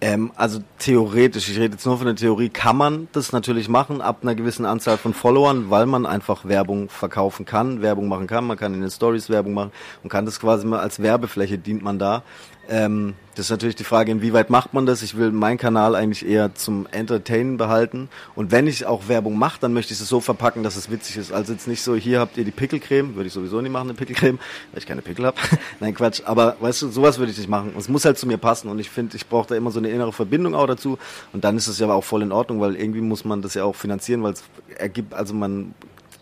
Ähm, 0.00 0.32
also 0.36 0.60
theoretisch, 0.78 1.48
ich 1.48 1.58
rede 1.58 1.74
jetzt 1.74 1.86
nur 1.86 1.96
von 1.96 2.06
der 2.06 2.16
Theorie, 2.16 2.48
kann 2.48 2.76
man 2.76 3.08
das 3.12 3.32
natürlich 3.32 3.68
machen 3.68 4.00
ab 4.00 4.18
einer 4.22 4.34
gewissen 4.34 4.66
Anzahl 4.66 4.98
von 4.98 5.14
Followern, 5.14 5.70
weil 5.70 5.86
man 5.86 6.04
einfach 6.04 6.44
Werbung 6.44 6.88
verkaufen 6.88 7.46
kann, 7.46 7.80
Werbung 7.80 8.08
machen 8.08 8.26
kann, 8.26 8.44
man 8.44 8.56
kann 8.56 8.74
in 8.74 8.80
den 8.80 8.90
Stories 8.90 9.30
Werbung 9.30 9.54
machen 9.54 9.72
und 10.02 10.10
kann 10.10 10.26
das 10.26 10.40
quasi 10.40 10.66
mal 10.66 10.80
als 10.80 11.00
Werbefläche 11.00 11.58
dient 11.58 11.82
man 11.82 11.98
da. 11.98 12.22
Ähm, 12.68 13.14
das 13.34 13.46
ist 13.46 13.50
natürlich 13.50 13.74
die 13.74 13.84
Frage, 13.84 14.12
inwieweit 14.12 14.48
macht 14.48 14.74
man 14.74 14.86
das? 14.86 15.02
Ich 15.02 15.16
will 15.16 15.32
meinen 15.32 15.58
Kanal 15.58 15.96
eigentlich 15.96 16.26
eher 16.26 16.54
zum 16.54 16.86
Entertainen 16.92 17.56
behalten. 17.56 18.08
Und 18.36 18.52
wenn 18.52 18.66
ich 18.66 18.86
auch 18.86 19.08
Werbung 19.08 19.36
mache, 19.36 19.58
dann 19.60 19.72
möchte 19.72 19.92
ich 19.92 20.00
es 20.00 20.08
so 20.08 20.20
verpacken, 20.20 20.62
dass 20.62 20.76
es 20.76 20.90
witzig 20.90 21.16
ist. 21.16 21.32
Also 21.32 21.52
jetzt 21.52 21.66
nicht 21.66 21.82
so, 21.82 21.96
hier 21.96 22.20
habt 22.20 22.36
ihr 22.36 22.44
die 22.44 22.52
Pickelcreme, 22.52 23.16
würde 23.16 23.26
ich 23.26 23.32
sowieso 23.32 23.60
nicht 23.60 23.72
machen, 23.72 23.88
eine 23.88 23.94
Pickelcreme, 23.94 24.38
weil 24.70 24.78
ich 24.78 24.86
keine 24.86 25.02
Pickel 25.02 25.26
habe. 25.26 25.36
Nein, 25.80 25.94
Quatsch. 25.94 26.22
Aber 26.24 26.56
weißt 26.60 26.82
du, 26.82 26.88
sowas 26.88 27.18
würde 27.18 27.32
ich 27.32 27.38
nicht 27.38 27.50
machen. 27.50 27.72
Es 27.76 27.88
muss 27.88 28.04
halt 28.04 28.18
zu 28.18 28.26
mir 28.26 28.38
passen. 28.38 28.68
Und 28.68 28.78
ich 28.78 28.88
finde, 28.88 29.16
ich 29.16 29.26
brauche 29.26 29.48
da 29.48 29.56
immer 29.56 29.72
so 29.72 29.80
eine 29.80 29.88
innere 29.88 30.12
Verbindung 30.12 30.54
auch 30.54 30.66
dazu. 30.66 30.98
Und 31.32 31.44
dann 31.44 31.56
ist 31.56 31.66
es 31.66 31.78
ja 31.78 31.88
auch 31.88 32.04
voll 32.04 32.22
in 32.22 32.30
Ordnung, 32.30 32.60
weil 32.60 32.76
irgendwie 32.76 33.00
muss 33.00 33.24
man 33.24 33.42
das 33.42 33.54
ja 33.54 33.64
auch 33.64 33.74
finanzieren, 33.74 34.22
weil 34.22 34.34
es 34.34 34.44
ergibt, 34.78 35.12
also 35.12 35.34
man 35.34 35.74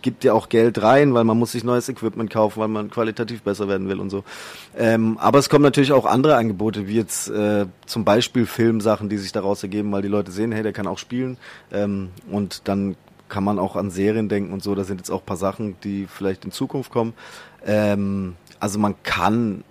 gibt 0.03 0.25
ja 0.25 0.33
auch 0.33 0.49
Geld 0.49 0.83
rein, 0.83 1.15
weil 1.15 1.25
man 1.25 1.39
muss 1.39 1.53
sich 1.53 1.65
neues 1.65 1.89
Equipment 1.89 2.31
kaufen, 2.31 2.61
weil 2.61 2.69
man 2.69 2.91
qualitativ 2.91 3.43
besser 3.43 3.69
werden 3.69 3.89
will 3.89 4.01
und 4.01 4.11
so. 4.11 4.25
Ähm, 4.77 5.17
aber 5.19 5.39
es 5.39 5.49
kommen 5.49 5.63
natürlich 5.63 5.93
auch 5.93 6.07
andere 6.07 6.37
Angebote, 6.37 6.87
wie 6.87 6.97
jetzt 6.97 7.29
äh, 7.31 7.67
zum 7.87 8.05
Beispiel 8.05 8.47
Filmsachen, 8.47 9.09
die 9.09 9.19
sich 9.19 9.33
daraus 9.33 9.63
ergeben, 9.63 9.93
weil 9.93 10.03
die 10.03 10.09
Leute 10.09 10.31
sehen, 10.31 10.53
hey, 10.53 10.63
der 10.63 10.73
kann 10.73 10.87
auch 10.87 10.99
spielen. 10.99 11.39
Ähm, 11.73 12.11
und 12.31 12.69
dann 12.69 12.97
kann 13.29 13.45
man 13.45 13.59
auch 13.59 13.77
an 13.77 13.91
Serien 13.91 14.29
denken 14.29 14.53
und 14.53 14.63
so. 14.63 14.75
Da 14.75 14.85
sind 14.85 14.99
jetzt 14.99 15.11
auch 15.11 15.25
paar 15.25 15.39
Sachen, 15.39 15.77
die 15.85 16.07
vielleicht 16.07 16.45
in 16.45 16.53
Zukunft 16.53 16.91
kommen. 16.91 17.15
Ähm, 17.65 18.37
also 18.61 18.79
man 18.79 18.95
kann, 19.05 19.65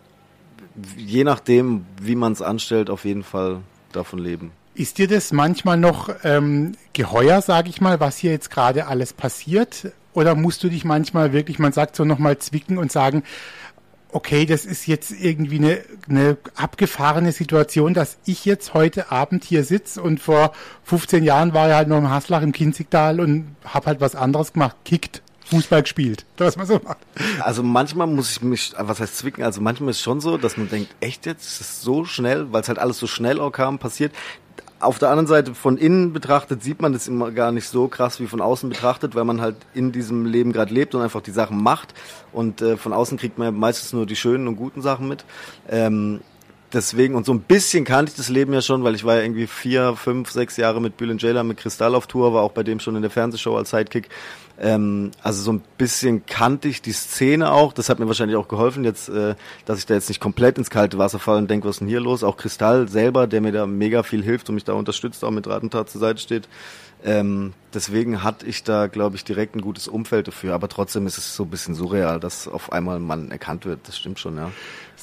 je 0.98 1.24
nachdem, 1.24 1.86
wie 2.02 2.16
man 2.16 2.32
es 2.32 2.42
anstellt, 2.42 2.90
auf 2.90 3.06
jeden 3.06 3.24
Fall 3.24 3.60
davon 3.92 4.20
leben. 4.20 4.52
Ist 4.74 4.98
dir 4.98 5.08
das 5.08 5.32
manchmal 5.32 5.78
noch 5.78 6.10
ähm, 6.24 6.72
geheuer, 6.94 7.42
sage 7.42 7.70
ich 7.70 7.82
mal, 7.82 8.00
was 8.00 8.18
hier 8.18 8.32
jetzt 8.32 8.50
gerade 8.50 8.88
alles 8.88 9.14
passiert? 9.14 9.92
Oder 10.14 10.36
musst 10.36 10.64
du 10.64 10.70
dich 10.70 10.84
manchmal 10.84 11.34
wirklich, 11.34 11.60
man 11.60 11.72
sagt 11.72 11.96
so 11.96 12.06
nochmal 12.06 12.38
zwicken 12.38 12.78
und 12.78 12.92
sagen, 12.92 13.24
okay, 14.12 14.46
das 14.46 14.66
ist 14.66 14.88
jetzt 14.88 15.12
irgendwie 15.12 15.58
eine, 15.58 15.82
eine 16.10 16.38
abgefahrene 16.56 17.32
Situation, 17.32 17.94
dass 17.94 18.18
ich 18.26 18.46
jetzt 18.46 18.74
heute 18.74 19.12
Abend 19.12 19.44
hier 19.44 19.64
sitze 19.64 20.02
und 20.02 20.20
vor 20.20 20.52
15 20.84 21.24
Jahren 21.24 21.54
war 21.54 21.70
ich 21.70 21.76
halt 21.76 21.88
noch 21.88 21.98
im 21.98 22.10
Haslach 22.10 22.42
im 22.42 22.52
Kinzigtal 22.52 23.20
und 23.20 23.56
habe 23.66 23.86
halt 23.88 24.02
was 24.02 24.16
anderes 24.16 24.54
gemacht, 24.54 24.76
kickt. 24.86 25.22
Fußball 25.46 25.82
gespielt, 25.82 26.26
was 26.38 26.56
man 26.56 26.66
so 26.66 26.80
macht. 26.82 27.00
Also 27.42 27.62
manchmal 27.62 28.08
muss 28.08 28.32
ich 28.32 28.42
mich, 28.42 28.74
was 28.78 29.02
heißt 29.02 29.18
zwicken, 29.18 29.44
also 29.44 29.60
manchmal 29.60 29.90
ist 29.90 30.02
schon 30.02 30.22
so, 30.22 30.38
dass 30.38 30.56
man 30.56 30.70
denkt, 30.70 30.96
echt 31.02 31.26
jetzt, 31.26 31.46
ist 31.46 31.62
es 31.62 31.82
so 31.82 32.06
schnell, 32.06 32.54
weil 32.54 32.62
es 32.62 32.70
halt 32.70 32.80
alles 32.80 32.98
so 32.98 33.08
schnell 33.08 33.40
auch 33.40 33.52
kam, 33.52 33.78
passiert 33.78 34.14
auf 34.82 35.00
der 35.00 35.10
anderen 35.10 35.28
Seite 35.28 35.54
von 35.56 35.78
innen 35.78 36.14
betrachtet 36.14 36.64
sieht 36.64 36.82
man 36.82 36.94
das 36.94 37.08
immer 37.08 37.32
gar 37.32 37.52
nicht 37.52 37.68
so 37.68 37.88
krass 37.88 38.20
wie 38.20 38.28
von 38.28 38.42
außen 38.42 38.70
betrachtet, 38.70 39.16
weil 39.16 39.24
man 39.24 39.42
halt 39.42 39.56
in 39.74 39.92
diesem 39.92 40.26
Leben 40.26 40.52
gerade 40.52 40.74
lebt 40.74 40.96
und 40.96 41.02
einfach 41.02 41.22
die 41.22 41.32
Sachen 41.32 41.62
macht. 41.62 41.94
Und 42.32 42.62
äh, 42.62 42.78
von 42.78 42.94
außen 42.94 43.18
kriegt 43.18 43.38
man 43.38 43.58
meistens 43.58 43.94
nur 43.94 44.06
die 44.06 44.16
schönen 44.16 44.48
und 44.48 44.56
guten 44.56 44.82
Sachen 44.82 45.08
mit. 45.08 45.26
Ähm, 45.70 46.22
deswegen, 46.74 47.16
und 47.16 47.26
so 47.26 47.34
ein 47.34 47.42
bisschen 47.42 47.86
kannte 47.86 48.12
ich 48.12 48.18
das 48.18 48.30
Leben 48.30 48.54
ja 48.54 48.62
schon, 48.62 48.84
weil 48.84 48.96
ich 48.96 49.04
war 49.04 49.16
ja 49.16 49.22
irgendwie 49.22 49.48
vier, 49.48 49.96
fünf, 49.96 50.32
sechs 50.32 50.58
Jahre 50.58 50.82
mit 50.82 50.98
Bülent 50.98 51.22
Jailer 51.22 51.44
mit 51.44 51.58
Kristall 51.58 51.96
auf 51.96 52.08
Tour, 52.08 52.34
war 52.34 52.44
auch 52.44 52.52
bei 52.52 52.64
dem 52.64 52.80
schon 52.80 52.96
in 52.96 53.02
der 53.02 53.12
Fernsehshow 53.12 53.56
als 53.56 53.72
Sidekick. 53.72 54.10
Ähm, 54.60 55.12
also 55.24 55.42
so 55.42 55.54
ein 55.54 55.62
bisschen 55.78 56.26
kannte 56.26 56.68
ich 56.68 56.82
die 56.82 56.92
Szene 56.92 57.52
auch. 57.52 57.74
Das 57.74 57.90
hat 57.90 58.00
mir 58.00 58.08
wahrscheinlich 58.08 58.38
auch 58.38 58.48
geholfen, 58.48 58.84
jetzt, 58.84 59.10
äh, 59.10 59.36
dass 59.66 59.80
ich 59.80 59.86
da 59.86 59.96
jetzt 59.96 60.10
nicht 60.10 60.20
komplett 60.20 60.58
ins 60.58 60.70
kalte 60.70 60.98
Wasser 60.98 61.20
falle 61.20 61.40
und 61.40 61.50
denke, 61.50 61.68
was 61.68 61.76
ist 61.76 61.80
denn 61.80 61.88
hier 61.88 62.02
los? 62.02 62.24
Auch 62.24 62.38
Kristall 62.38 62.88
selber, 62.88 63.28
der 63.28 63.42
mir 63.42 63.52
da 63.52 63.66
mega 63.66 64.04
viel 64.04 64.24
hilft 64.24 64.50
und 64.50 64.56
mich 64.56 64.64
da 64.64 64.74
unterstützt, 64.74 65.24
auch 65.24 65.32
mit 65.32 65.48
Ratentat 65.48 65.90
zur 65.90 66.02
Seite 66.02 66.20
steht. 66.20 66.48
Ähm, 67.04 67.54
deswegen 67.74 68.24
hatte 68.24 68.46
ich 68.46 68.64
da, 68.64 68.86
glaube 68.86 69.16
ich, 69.16 69.24
direkt 69.24 69.56
ein 69.56 69.62
gutes 69.62 69.88
Umfeld 69.88 70.28
dafür. 70.28 70.54
Aber 70.54 70.70
trotzdem 70.70 71.08
ist 71.08 71.18
es 71.18 71.36
so 71.36 71.44
ein 71.44 71.50
bisschen 71.50 71.74
surreal, 71.74 72.20
dass 72.20 72.48
auf 72.48 72.72
einmal 72.72 73.00
man 73.00 73.32
erkannt 73.32 73.66
wird. 73.66 73.80
Das 73.88 73.98
stimmt 73.98 74.20
schon, 74.20 74.38
ja. 74.38 74.52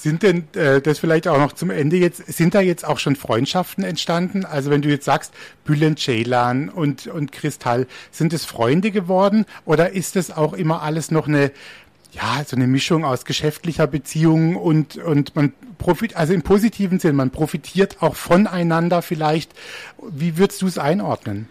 Sind 0.01 0.23
denn 0.23 0.45
äh, 0.55 0.81
das 0.81 1.01
vielleicht 1.01 1.27
auch 1.27 1.39
noch 1.39 1.53
zum 1.53 1.71
Ende 1.71 1.97
jetzt, 1.97 2.25
sind 2.27 2.55
da 2.55 2.61
jetzt 2.61 2.87
auch 2.87 2.99
schon 2.99 3.17
Freundschaften 3.17 3.83
entstanden? 3.83 4.45
Also 4.45 4.71
wenn 4.71 4.81
du 4.81 4.89
jetzt 4.89 5.05
sagst, 5.05 5.35
Bülent 5.65 5.99
Ceylan 5.99 6.69
und, 6.69 7.09
und 7.09 7.33
Kristall, 7.33 7.89
sind 8.13 8.33
es 8.33 8.45
Freunde 8.45 8.93
geworden 8.93 9.45
oder 9.65 9.91
ist 9.91 10.15
es 10.15 10.31
auch 10.31 10.53
immer 10.53 10.83
alles 10.83 11.11
noch 11.11 11.27
eine, 11.27 11.51
ja, 12.13 12.45
so 12.47 12.55
eine 12.55 12.69
Mischung 12.69 13.05
aus 13.05 13.25
geschäftlicher 13.25 13.89
Beziehung 13.89 14.55
und, 14.55 14.99
und 14.99 15.35
man 15.35 15.53
profit, 15.79 16.15
also 16.15 16.33
im 16.33 16.43
positiven 16.43 17.01
Sinn, 17.01 17.17
man 17.17 17.31
profitiert 17.31 17.97
auch 18.01 18.15
voneinander 18.15 19.03
vielleicht. 19.03 19.53
Wie 20.09 20.37
würdest 20.37 20.63
du 20.63 20.69
es 20.69 20.79
einordnen? 20.79 21.49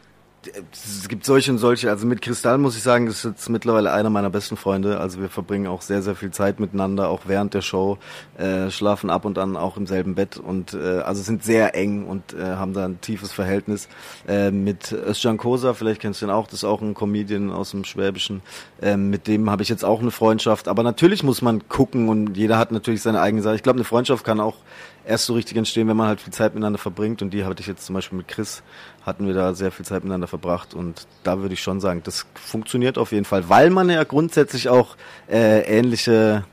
Es 0.71 1.07
gibt 1.09 1.25
solche 1.25 1.51
und 1.51 1.57
solche. 1.57 1.89
Also 1.89 2.05
mit 2.05 2.21
Kristall 2.21 2.57
muss 2.57 2.77
ich 2.77 2.83
sagen, 2.83 3.07
das 3.07 3.17
ist 3.17 3.25
jetzt 3.25 3.49
mittlerweile 3.49 3.91
einer 3.91 4.09
meiner 4.09 4.29
besten 4.29 4.55
Freunde. 4.55 4.99
Also 4.99 5.19
wir 5.19 5.29
verbringen 5.29 5.67
auch 5.67 5.81
sehr, 5.81 6.01
sehr 6.01 6.15
viel 6.15 6.31
Zeit 6.31 6.59
miteinander, 6.59 7.09
auch 7.09 7.21
während 7.25 7.53
der 7.53 7.61
Show, 7.61 7.97
äh, 8.37 8.69
schlafen 8.69 9.09
ab 9.09 9.25
und 9.25 9.37
an 9.37 9.57
auch 9.57 9.77
im 9.77 9.87
selben 9.87 10.15
Bett 10.15 10.37
und 10.37 10.73
äh, 10.73 10.99
also 10.99 11.21
sind 11.21 11.43
sehr 11.43 11.75
eng 11.75 12.05
und 12.05 12.33
äh, 12.33 12.43
haben 12.43 12.73
da 12.73 12.85
ein 12.85 13.01
tiefes 13.01 13.31
Verhältnis. 13.31 13.89
Äh, 14.27 14.51
mit 14.51 14.91
Özcan 14.91 15.37
Kosa, 15.37 15.73
vielleicht 15.73 16.01
kennst 16.01 16.21
du 16.21 16.27
ihn 16.27 16.31
auch, 16.31 16.45
das 16.45 16.59
ist 16.59 16.63
auch 16.63 16.81
ein 16.81 16.93
Comedian 16.93 17.51
aus 17.51 17.71
dem 17.71 17.83
Schwäbischen. 17.83 18.41
Äh, 18.81 18.97
mit 18.97 19.27
dem 19.27 19.49
habe 19.49 19.63
ich 19.63 19.69
jetzt 19.69 19.83
auch 19.83 20.01
eine 20.01 20.11
Freundschaft. 20.11 20.67
Aber 20.67 20.83
natürlich 20.83 21.23
muss 21.23 21.41
man 21.41 21.67
gucken 21.67 22.09
und 22.09 22.37
jeder 22.37 22.57
hat 22.57 22.71
natürlich 22.71 23.01
seine 23.01 23.21
eigene 23.21 23.41
Sache. 23.41 23.55
Ich 23.55 23.63
glaube, 23.63 23.77
eine 23.77 23.85
Freundschaft 23.85 24.23
kann 24.23 24.39
auch 24.39 24.55
erst 25.07 25.25
so 25.25 25.33
richtig 25.33 25.57
entstehen, 25.57 25.87
wenn 25.87 25.97
man 25.97 26.07
halt 26.07 26.21
viel 26.21 26.33
Zeit 26.33 26.53
miteinander 26.53 26.77
verbringt. 26.77 27.21
Und 27.21 27.31
die 27.31 27.45
hatte 27.45 27.61
ich 27.61 27.67
jetzt 27.67 27.85
zum 27.85 27.95
Beispiel 27.95 28.17
mit 28.17 28.27
Chris, 28.27 28.61
hatten 29.05 29.25
wir 29.25 29.33
da 29.33 29.53
sehr 29.53 29.71
viel 29.71 29.85
Zeit 29.85 30.03
miteinander 30.03 30.27
verbracht. 30.27 30.73
Und 30.73 31.07
da 31.23 31.39
würde 31.39 31.53
ich 31.53 31.61
schon 31.61 31.79
sagen, 31.79 32.01
das 32.03 32.25
funktioniert 32.35 32.97
auf 32.97 33.11
jeden 33.11 33.25
Fall, 33.25 33.49
weil 33.49 33.69
man 33.69 33.89
ja 33.89 34.03
grundsätzlich 34.03 34.69
auch 34.69 34.97
äh, 35.29 35.61
ähnliche, 35.61 36.45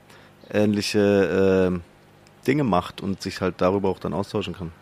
ähnliche 0.51 1.73
äh, 1.75 2.47
Dinge 2.47 2.65
macht 2.65 3.01
und 3.01 3.23
sich 3.23 3.41
halt 3.41 3.57
darüber 3.59 3.89
auch 3.89 3.99
dann 3.99 4.15
austauschen 4.15 4.55
kann. 4.55 4.73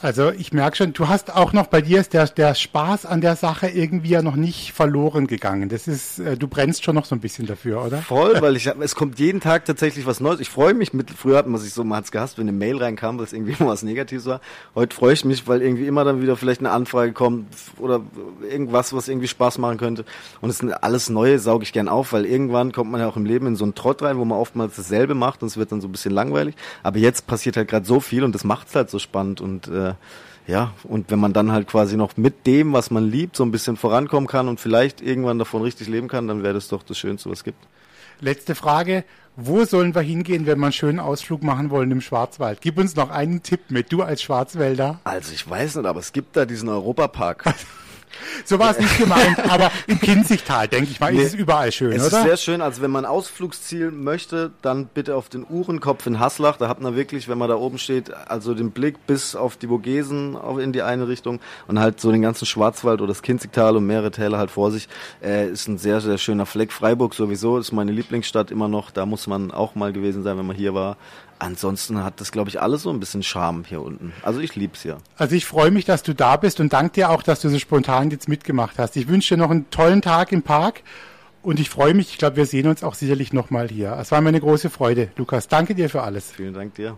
Also 0.00 0.30
ich 0.30 0.52
merke 0.52 0.76
schon, 0.76 0.92
du 0.92 1.08
hast 1.08 1.34
auch 1.34 1.52
noch 1.52 1.66
bei 1.66 1.80
dir 1.80 1.98
ist 1.98 2.12
der, 2.12 2.26
der 2.26 2.54
Spaß 2.54 3.04
an 3.04 3.20
der 3.20 3.34
Sache 3.34 3.66
irgendwie 3.66 4.10
ja 4.10 4.22
noch 4.22 4.36
nicht 4.36 4.72
verloren 4.72 5.26
gegangen. 5.26 5.68
Das 5.68 5.88
ist, 5.88 6.20
äh, 6.20 6.36
du 6.36 6.46
brennst 6.46 6.84
schon 6.84 6.94
noch 6.94 7.04
so 7.04 7.16
ein 7.16 7.20
bisschen 7.20 7.46
dafür, 7.46 7.84
oder? 7.84 7.98
Voll, 7.98 8.36
weil 8.40 8.54
ich 8.54 8.66
es 8.66 8.94
kommt 8.94 9.18
jeden 9.18 9.40
Tag 9.40 9.64
tatsächlich 9.64 10.06
was 10.06 10.20
Neues. 10.20 10.38
Ich 10.38 10.50
freue 10.50 10.72
mich 10.72 10.92
mit, 10.92 11.10
früher 11.10 11.36
hat 11.36 11.48
man 11.48 11.60
sich 11.60 11.74
so, 11.74 11.82
man 11.82 11.98
hat's 11.98 12.12
gehasst, 12.12 12.38
wenn 12.38 12.48
eine 12.48 12.56
Mail 12.56 12.76
reinkam, 12.76 13.18
weil 13.18 13.24
es 13.24 13.32
irgendwie 13.32 13.52
immer 13.58 13.70
was 13.70 13.82
Negatives 13.82 14.26
war. 14.26 14.40
Heute 14.76 14.94
freue 14.94 15.14
ich 15.14 15.24
mich, 15.24 15.48
weil 15.48 15.62
irgendwie 15.62 15.88
immer 15.88 16.04
dann 16.04 16.22
wieder 16.22 16.36
vielleicht 16.36 16.60
eine 16.60 16.70
Anfrage 16.70 17.12
kommt 17.12 17.48
oder 17.78 18.00
irgendwas, 18.48 18.92
was 18.92 19.08
irgendwie 19.08 19.28
Spaß 19.28 19.58
machen 19.58 19.78
könnte. 19.78 20.04
Und 20.40 20.50
es 20.50 20.60
ist 20.60 20.72
alles 20.74 21.08
Neue, 21.10 21.40
sauge 21.40 21.64
ich 21.64 21.72
gern 21.72 21.88
auf, 21.88 22.12
weil 22.12 22.24
irgendwann 22.24 22.70
kommt 22.70 22.92
man 22.92 23.00
ja 23.00 23.08
auch 23.08 23.16
im 23.16 23.24
Leben 23.24 23.48
in 23.48 23.56
so 23.56 23.64
einen 23.64 23.74
Trott 23.74 24.00
rein, 24.02 24.16
wo 24.18 24.24
man 24.24 24.38
oftmals 24.38 24.76
dasselbe 24.76 25.14
macht 25.14 25.42
und 25.42 25.48
es 25.48 25.56
wird 25.56 25.72
dann 25.72 25.80
so 25.80 25.88
ein 25.88 25.92
bisschen 25.92 26.12
langweilig. 26.12 26.54
Aber 26.84 26.98
jetzt 26.98 27.26
passiert 27.26 27.56
halt 27.56 27.66
gerade 27.66 27.84
so 27.84 27.98
viel 27.98 28.22
und 28.22 28.32
das 28.34 28.44
macht's 28.44 28.76
halt 28.76 28.90
so 28.90 29.00
spannend 29.00 29.40
und 29.40 29.66
äh, 29.66 29.87
äh, 29.90 30.52
ja, 30.52 30.72
und 30.84 31.10
wenn 31.10 31.18
man 31.18 31.34
dann 31.34 31.52
halt 31.52 31.68
quasi 31.68 31.96
noch 31.96 32.16
mit 32.16 32.46
dem, 32.46 32.72
was 32.72 32.90
man 32.90 33.10
liebt, 33.10 33.36
so 33.36 33.44
ein 33.44 33.50
bisschen 33.50 33.76
vorankommen 33.76 34.26
kann 34.26 34.48
und 34.48 34.58
vielleicht 34.58 35.02
irgendwann 35.02 35.38
davon 35.38 35.60
richtig 35.62 35.88
leben 35.88 36.08
kann, 36.08 36.26
dann 36.26 36.42
wäre 36.42 36.54
das 36.54 36.68
doch 36.68 36.82
das 36.82 36.96
Schönste, 36.96 37.28
was 37.28 37.40
es 37.40 37.44
gibt. 37.44 37.58
Letzte 38.20 38.54
Frage. 38.54 39.04
Wo 39.36 39.64
sollen 39.64 39.94
wir 39.94 40.02
hingehen, 40.02 40.46
wenn 40.46 40.58
wir 40.58 40.66
einen 40.66 40.72
schönen 40.72 40.98
Ausflug 40.98 41.44
machen 41.44 41.70
wollen 41.70 41.90
im 41.92 42.00
Schwarzwald? 42.00 42.60
Gib 42.60 42.76
uns 42.78 42.96
noch 42.96 43.10
einen 43.10 43.42
Tipp 43.44 43.60
mit, 43.68 43.92
du 43.92 44.02
als 44.02 44.20
Schwarzwälder. 44.22 45.00
Also 45.04 45.32
ich 45.32 45.48
weiß 45.48 45.76
nicht, 45.76 45.86
aber 45.86 46.00
es 46.00 46.12
gibt 46.12 46.36
da 46.36 46.44
diesen 46.44 46.68
Europapark. 46.68 47.44
So 48.44 48.58
war 48.58 48.70
es 48.70 48.78
nicht 48.78 48.98
gemeint, 48.98 49.38
aber 49.50 49.70
im 49.86 50.00
Kinzigtal, 50.00 50.68
denke 50.68 50.90
ich 50.90 51.00
mal, 51.00 51.12
nee, 51.12 51.22
ist 51.22 51.34
es 51.34 51.34
überall 51.34 51.72
schön, 51.72 51.92
es 51.92 52.06
oder? 52.06 52.06
Es 52.06 52.12
ist 52.12 52.22
sehr 52.22 52.36
schön. 52.36 52.60
Also 52.60 52.82
wenn 52.82 52.90
man 52.90 53.04
Ausflugsziel 53.04 53.90
möchte, 53.90 54.50
dann 54.62 54.86
bitte 54.86 55.16
auf 55.16 55.28
den 55.28 55.46
Uhrenkopf 55.48 56.06
in 56.06 56.20
Haslach. 56.20 56.56
Da 56.56 56.68
hat 56.68 56.80
man 56.80 56.96
wirklich, 56.96 57.28
wenn 57.28 57.38
man 57.38 57.48
da 57.48 57.56
oben 57.56 57.78
steht, 57.78 58.12
also 58.12 58.54
den 58.54 58.70
Blick 58.70 59.06
bis 59.06 59.34
auf 59.34 59.56
die 59.56 59.68
Vogesen 59.68 60.36
in 60.58 60.72
die 60.72 60.82
eine 60.82 61.08
Richtung 61.08 61.40
und 61.66 61.78
halt 61.78 62.00
so 62.00 62.10
den 62.10 62.22
ganzen 62.22 62.46
Schwarzwald 62.46 63.00
oder 63.00 63.08
das 63.08 63.22
Kinzigtal 63.22 63.76
und 63.76 63.86
mehrere 63.86 64.10
Täler 64.10 64.38
halt 64.38 64.50
vor 64.50 64.70
sich. 64.70 64.88
Äh, 65.22 65.50
ist 65.50 65.68
ein 65.68 65.78
sehr, 65.78 66.00
sehr 66.00 66.18
schöner 66.18 66.46
Fleck. 66.46 66.72
Freiburg 66.72 67.14
sowieso 67.14 67.58
ist 67.58 67.72
meine 67.72 67.92
Lieblingsstadt 67.92 68.50
immer 68.50 68.68
noch. 68.68 68.90
Da 68.90 69.06
muss 69.06 69.26
man 69.26 69.50
auch 69.50 69.74
mal 69.74 69.92
gewesen 69.92 70.22
sein, 70.22 70.38
wenn 70.38 70.46
man 70.46 70.56
hier 70.56 70.74
war 70.74 70.96
ansonsten 71.38 72.02
hat 72.02 72.20
das, 72.20 72.32
glaube 72.32 72.50
ich, 72.50 72.60
alles 72.60 72.82
so 72.82 72.90
ein 72.90 73.00
bisschen 73.00 73.22
Charme 73.22 73.64
hier 73.66 73.82
unten. 73.82 74.12
Also 74.22 74.40
ich 74.40 74.56
lieb's 74.56 74.82
hier. 74.82 74.98
Also 75.16 75.34
ich 75.34 75.46
freue 75.46 75.70
mich, 75.70 75.84
dass 75.84 76.02
du 76.02 76.14
da 76.14 76.36
bist 76.36 76.60
und 76.60 76.72
danke 76.72 76.94
dir 76.94 77.10
auch, 77.10 77.22
dass 77.22 77.40
du 77.40 77.48
so 77.48 77.58
spontan 77.58 78.10
jetzt 78.10 78.28
mitgemacht 78.28 78.78
hast. 78.78 78.96
Ich 78.96 79.08
wünsche 79.08 79.34
dir 79.34 79.42
noch 79.42 79.50
einen 79.50 79.70
tollen 79.70 80.02
Tag 80.02 80.32
im 80.32 80.42
Park 80.42 80.82
und 81.42 81.60
ich 81.60 81.70
freue 81.70 81.94
mich. 81.94 82.10
Ich 82.10 82.18
glaube, 82.18 82.36
wir 82.36 82.46
sehen 82.46 82.66
uns 82.66 82.82
auch 82.82 82.94
sicherlich 82.94 83.32
nochmal 83.32 83.68
hier. 83.68 83.96
Es 84.00 84.10
war 84.12 84.20
mir 84.20 84.28
eine 84.28 84.40
große 84.40 84.70
Freude, 84.70 85.10
Lukas. 85.16 85.48
Danke 85.48 85.74
dir 85.74 85.88
für 85.88 86.02
alles. 86.02 86.30
Vielen 86.30 86.54
Dank 86.54 86.74
dir. 86.74 86.96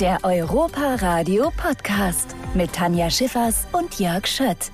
Der 0.00 0.18
Europa 0.24 0.96
Radio 0.96 1.52
Podcast 1.56 2.34
mit 2.54 2.72
Tanja 2.72 3.10
Schiffers 3.10 3.66
und 3.72 4.00
Jörg 4.00 4.26
Schött. 4.26 4.73